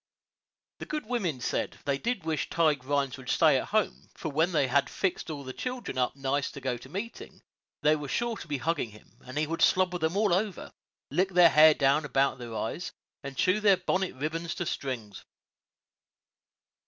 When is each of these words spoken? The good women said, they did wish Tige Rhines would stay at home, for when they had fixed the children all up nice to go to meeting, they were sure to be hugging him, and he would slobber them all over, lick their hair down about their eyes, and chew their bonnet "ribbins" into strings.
The 0.79 0.87
good 0.87 1.05
women 1.05 1.39
said, 1.41 1.77
they 1.85 1.99
did 1.99 2.23
wish 2.23 2.49
Tige 2.49 2.83
Rhines 2.85 3.17
would 3.17 3.29
stay 3.29 3.59
at 3.59 3.67
home, 3.67 4.09
for 4.15 4.29
when 4.31 4.51
they 4.51 4.65
had 4.67 4.89
fixed 4.89 5.27
the 5.27 5.53
children 5.55 5.99
all 5.99 6.05
up 6.07 6.15
nice 6.15 6.49
to 6.53 6.59
go 6.59 6.75
to 6.75 6.89
meeting, 6.89 7.43
they 7.83 7.95
were 7.95 8.07
sure 8.07 8.35
to 8.37 8.47
be 8.47 8.57
hugging 8.57 8.89
him, 8.89 9.19
and 9.27 9.37
he 9.37 9.45
would 9.45 9.61
slobber 9.61 9.99
them 9.99 10.17
all 10.17 10.33
over, 10.33 10.71
lick 11.11 11.29
their 11.29 11.49
hair 11.49 11.75
down 11.75 12.03
about 12.03 12.39
their 12.39 12.55
eyes, 12.55 12.91
and 13.23 13.37
chew 13.37 13.59
their 13.59 13.77
bonnet 13.77 14.15
"ribbins" 14.15 14.53
into 14.53 14.65
strings. 14.65 15.23